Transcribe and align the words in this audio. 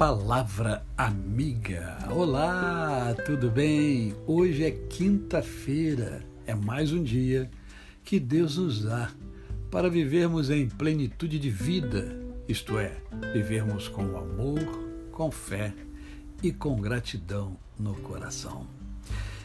Palavra 0.00 0.82
Amiga. 0.96 1.98
Olá, 2.10 3.14
tudo 3.26 3.50
bem? 3.50 4.14
Hoje 4.26 4.64
é 4.64 4.70
quinta-feira, 4.70 6.24
é 6.46 6.54
mais 6.54 6.90
um 6.90 7.02
dia 7.02 7.50
que 8.02 8.18
Deus 8.18 8.56
nos 8.56 8.82
dá 8.82 9.10
para 9.70 9.90
vivermos 9.90 10.48
em 10.48 10.70
plenitude 10.70 11.38
de 11.38 11.50
vida, 11.50 12.18
isto 12.48 12.78
é, 12.78 12.96
vivermos 13.34 13.88
com 13.88 14.16
amor, 14.16 14.58
com 15.12 15.30
fé 15.30 15.74
e 16.42 16.50
com 16.50 16.80
gratidão 16.80 17.58
no 17.78 17.94
coração. 17.96 18.66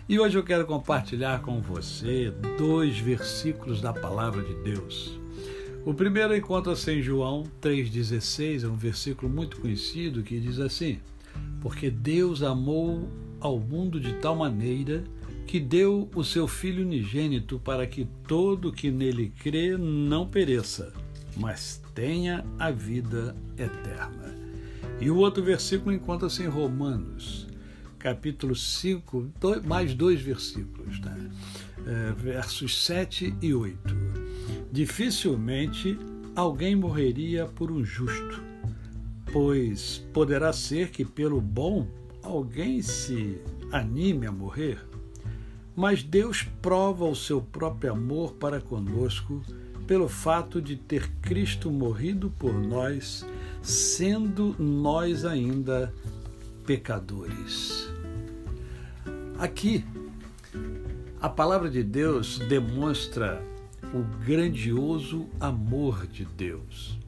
E 0.08 0.18
hoje 0.18 0.38
eu 0.38 0.44
quero 0.46 0.66
compartilhar 0.66 1.42
com 1.42 1.60
você 1.60 2.34
dois 2.58 2.98
versículos 2.98 3.82
da 3.82 3.92
Palavra 3.92 4.42
de 4.42 4.56
Deus. 4.64 5.20
O 5.86 5.94
primeiro 5.94 6.36
encontra-se 6.36 6.92
em 6.92 7.00
João 7.00 7.44
3,16, 7.62 8.64
é 8.64 8.68
um 8.68 8.76
versículo 8.76 9.32
muito 9.32 9.62
conhecido 9.62 10.24
que 10.24 10.40
diz 10.40 10.60
assim: 10.60 11.00
Porque 11.62 11.92
Deus 11.92 12.42
amou 12.42 13.08
ao 13.40 13.60
mundo 13.60 14.00
de 14.00 14.14
tal 14.14 14.36
maneira 14.36 15.04
que 15.46 15.60
deu 15.60 16.10
o 16.16 16.24
seu 16.24 16.48
Filho 16.48 16.84
unigênito 16.84 17.60
para 17.60 17.86
que 17.86 18.08
todo 18.28 18.74
que 18.74 18.90
nele 18.90 19.32
crê 19.38 19.78
não 19.78 20.28
pereça, 20.28 20.92
mas 21.38 21.80
tenha 21.94 22.44
a 22.58 22.72
vida 22.72 23.36
eterna. 23.56 24.36
E 25.00 25.12
o 25.12 25.18
outro 25.18 25.44
versículo 25.44 25.94
encontra-se 25.94 26.42
em 26.42 26.48
Romanos, 26.48 27.46
capítulo 28.00 28.56
5, 28.56 29.32
mais 29.64 29.94
dois 29.94 30.20
versículos, 30.20 31.00
né? 31.00 31.30
é, 31.86 32.12
versos 32.14 32.84
7 32.86 33.36
e 33.40 33.54
8 33.54 34.05
Dificilmente 34.76 35.98
alguém 36.36 36.76
morreria 36.76 37.46
por 37.46 37.72
um 37.72 37.82
justo, 37.82 38.44
pois 39.32 40.06
poderá 40.12 40.52
ser 40.52 40.90
que 40.90 41.06
pelo 41.06 41.40
bom 41.40 41.88
alguém 42.22 42.82
se 42.82 43.40
anime 43.72 44.28
a 44.28 44.34
morrer. 44.34 44.86
Mas 45.74 46.04
Deus 46.04 46.44
prova 46.62 47.06
o 47.06 47.16
seu 47.16 47.42
próprio 47.42 47.94
amor 47.94 48.34
para 48.34 48.60
conosco 48.60 49.42
pelo 49.88 50.10
fato 50.10 50.62
de 50.62 50.76
ter 50.76 51.10
Cristo 51.22 51.72
morrido 51.72 52.30
por 52.38 52.54
nós, 52.54 53.26
sendo 53.62 54.58
nós 54.60 55.24
ainda 55.24 55.94
pecadores. 56.66 57.90
Aqui, 59.40 59.86
a 61.22 61.30
palavra 61.30 61.70
de 61.70 61.82
Deus 61.82 62.40
demonstra 62.40 63.55
o 63.94 64.04
grandioso 64.26 65.28
amor 65.40 66.08
de 66.08 66.26
Deus. 66.26 67.00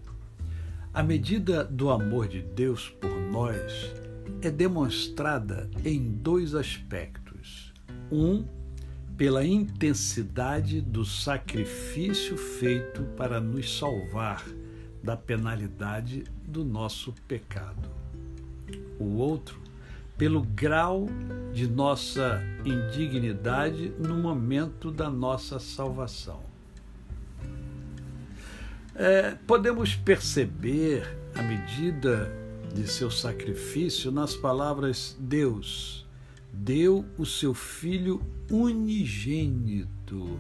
A 0.94 1.04
medida 1.04 1.64
do 1.64 1.90
amor 1.90 2.28
de 2.28 2.42
Deus 2.42 2.90
por 2.90 3.16
nós 3.32 3.94
é 4.42 4.50
demonstrada 4.50 5.70
em 5.86 6.02
dois 6.02 6.56
aspectos. 6.56 7.74
Um, 8.12 8.46
pela 9.18 9.46
intensidade 9.46 10.80
do 10.80 11.04
sacrifício 11.04 12.38
feito 12.38 13.04
para 13.18 13.42
nos 13.42 13.78
salvar 13.78 14.46
da 15.04 15.18
penalidade 15.18 16.24
do 16.48 16.64
nosso 16.64 17.14
pecado. 17.28 17.90
O 19.00 19.16
outro, 19.16 19.60
pelo 20.18 20.42
grau 20.42 21.08
de 21.54 21.68
nossa 21.68 22.42
indignidade 22.64 23.92
no 24.00 24.18
momento 24.18 24.92
da 24.92 25.10
nossa 25.10 25.60
salvação. 25.60 26.57
É, 29.00 29.36
podemos 29.46 29.94
perceber 29.94 31.08
a 31.36 31.44
medida 31.44 32.32
de 32.74 32.88
seu 32.88 33.12
sacrifício 33.12 34.12
nas 34.12 34.36
palavras 34.36 35.16
Deus 35.20 36.08
deu 36.52 37.06
o 37.16 37.26
seu 37.26 37.54
Filho 37.54 38.20
unigênito. 38.50 40.40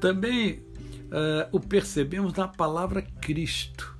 Também 0.00 0.54
uh, 0.54 1.48
o 1.52 1.60
percebemos 1.60 2.32
na 2.34 2.48
palavra 2.48 3.02
Cristo. 3.02 3.96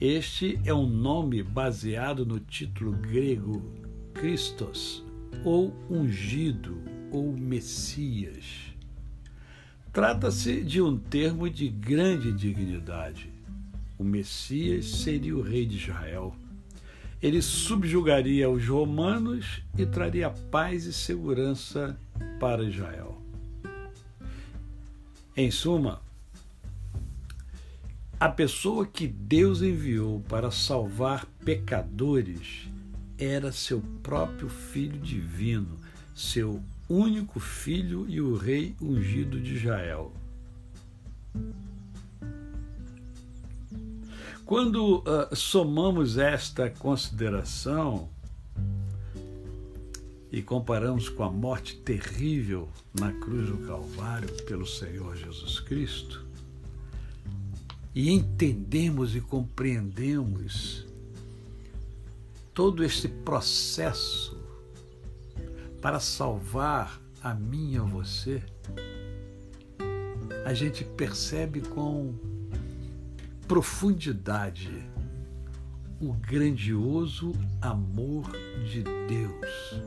Este 0.00 0.60
é 0.64 0.72
um 0.72 0.86
nome 0.86 1.42
baseado 1.42 2.24
no 2.24 2.38
título 2.38 2.92
grego 2.92 3.60
Christos, 4.14 5.04
ou 5.44 5.74
ungido, 5.90 6.80
ou 7.10 7.32
Messias. 7.32 8.73
Trata-se 9.94 10.60
de 10.60 10.82
um 10.82 10.98
termo 10.98 11.48
de 11.48 11.68
grande 11.68 12.32
dignidade. 12.32 13.30
O 13.96 14.02
Messias 14.02 14.86
seria 14.86 15.36
o 15.36 15.40
rei 15.40 15.64
de 15.64 15.76
Israel. 15.76 16.34
Ele 17.22 17.40
subjugaria 17.40 18.50
os 18.50 18.66
romanos 18.66 19.62
e 19.78 19.86
traria 19.86 20.30
paz 20.50 20.84
e 20.86 20.92
segurança 20.92 21.96
para 22.40 22.64
Israel. 22.64 23.22
Em 25.36 25.48
suma, 25.48 26.02
a 28.18 28.28
pessoa 28.28 28.84
que 28.84 29.06
Deus 29.06 29.62
enviou 29.62 30.18
para 30.28 30.50
salvar 30.50 31.24
pecadores 31.44 32.68
era 33.16 33.52
seu 33.52 33.80
próprio 34.02 34.48
Filho 34.48 34.98
divino, 34.98 35.78
seu 36.14 36.62
único 36.88 37.40
filho 37.40 38.08
e 38.08 38.20
o 38.20 38.36
rei 38.36 38.74
ungido 38.80 39.40
de 39.40 39.54
Israel. 39.54 40.12
Quando 44.44 44.98
uh, 44.98 45.34
somamos 45.34 46.18
esta 46.18 46.68
consideração 46.68 48.08
e 50.30 50.42
comparamos 50.42 51.08
com 51.08 51.24
a 51.24 51.30
morte 51.30 51.76
terrível 51.76 52.68
na 52.98 53.12
cruz 53.12 53.48
do 53.48 53.58
Calvário 53.66 54.28
pelo 54.44 54.66
Senhor 54.66 55.16
Jesus 55.16 55.60
Cristo, 55.60 56.24
e 57.94 58.10
entendemos 58.10 59.14
e 59.14 59.20
compreendemos 59.20 60.84
todo 62.52 62.84
esse 62.84 63.08
processo 63.08 64.43
para 65.84 66.00
salvar 66.00 66.98
a 67.22 67.34
mim 67.34 67.74
e 67.74 67.76
a 67.76 67.82
você, 67.82 68.42
a 70.46 70.54
gente 70.54 70.82
percebe 70.82 71.60
com 71.60 72.14
profundidade 73.46 74.82
o 76.00 76.14
grandioso 76.14 77.32
amor 77.60 78.30
de 78.66 78.82
Deus. 78.82 79.82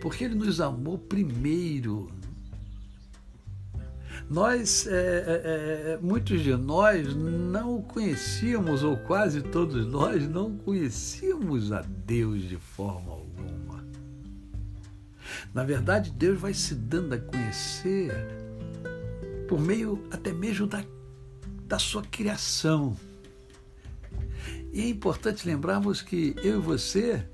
Porque 0.00 0.24
Ele 0.24 0.36
nos 0.36 0.58
amou 0.58 0.96
primeiro. 0.96 2.10
Nós, 4.30 4.86
é, 4.86 4.92
é, 4.94 5.92
é 5.92 5.98
muitos 6.00 6.40
de 6.40 6.56
nós 6.56 7.14
não 7.14 7.82
conhecíamos, 7.82 8.82
ou 8.82 8.96
quase 8.96 9.42
todos 9.42 9.86
nós 9.86 10.26
não 10.26 10.56
conhecíamos 10.56 11.72
a 11.72 11.82
Deus 11.82 12.40
de 12.48 12.56
forma 12.56 13.10
alguma. 13.10 13.33
Na 15.52 15.64
verdade, 15.64 16.10
Deus 16.10 16.40
vai 16.40 16.54
se 16.54 16.74
dando 16.74 17.14
a 17.14 17.18
conhecer 17.18 18.12
por 19.48 19.60
meio 19.60 20.04
até 20.10 20.32
mesmo 20.32 20.66
da, 20.66 20.84
da 21.66 21.78
sua 21.78 22.02
criação. 22.02 22.96
E 24.72 24.80
é 24.82 24.88
importante 24.88 25.46
lembrarmos 25.46 26.02
que 26.02 26.34
eu 26.42 26.58
e 26.58 26.62
você 26.62 27.24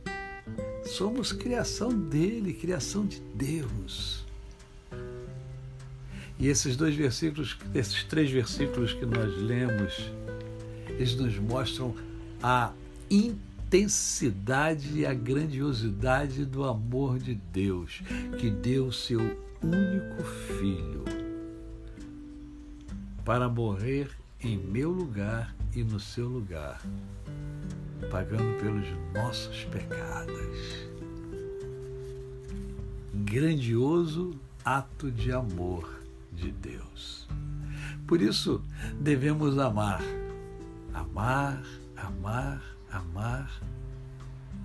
somos 0.84 1.32
criação 1.32 1.88
dele, 1.88 2.53
criação 2.53 3.06
de 3.06 3.21
Deus. 3.34 4.25
E 6.39 6.48
esses 6.48 6.77
dois 6.77 6.95
versículos, 6.95 7.59
esses 7.74 8.03
três 8.04 8.30
versículos 8.30 8.92
que 8.92 9.04
nós 9.04 9.34
lemos, 9.36 10.10
eles 10.89 11.15
nos 11.15 11.39
mostram 11.39 11.95
a 12.42 12.72
intensidade 13.10 13.50
intensidade 13.71 14.99
e 14.99 15.07
a 15.07 15.15
grandiosidade 15.15 16.45
do 16.45 16.65
amor 16.65 17.21
de 17.21 17.37
Deus, 17.37 18.03
que 18.41 18.51
deu 18.51 18.91
seu 18.91 19.21
único 19.63 20.25
filho 20.59 21.05
para 23.25 23.49
morrer 23.49 24.11
em 24.41 24.59
meu 24.59 24.91
lugar 24.91 25.55
e 25.72 25.84
no 25.84 26.01
seu 26.01 26.27
lugar, 26.27 26.83
pagando 28.11 28.59
pelos 28.59 28.89
nossos 29.15 29.63
pecados. 29.67 30.89
Grandioso 33.15 34.34
ato 34.65 35.13
de 35.13 35.31
amor 35.31 36.03
de 36.33 36.51
Deus. 36.51 37.28
Por 38.05 38.21
isso, 38.21 38.61
devemos 39.01 39.61
amar, 39.61 40.03
amar, 40.93 41.63
amar, 41.97 42.79
amar 42.92 43.51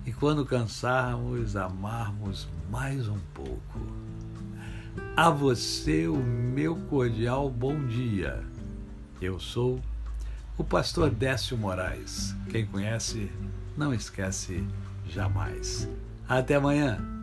e 0.04 0.12
quando 0.12 0.46
cansarmos, 0.46 1.56
amarmos 1.56 2.48
mais 2.70 3.08
um 3.08 3.18
pouco. 3.34 3.80
A 5.16 5.30
você 5.30 6.06
o 6.06 6.16
meu 6.16 6.76
cordial 6.76 7.50
bom 7.50 7.86
dia. 7.86 8.42
Eu 9.20 9.38
sou 9.38 9.80
o 10.56 10.64
pastor 10.64 11.10
Décio 11.10 11.56
Moraes. 11.56 12.34
Quem 12.50 12.66
conhece, 12.66 13.30
não 13.76 13.92
esquece 13.92 14.66
jamais. 15.08 15.88
Até 16.28 16.54
amanhã. 16.54 17.15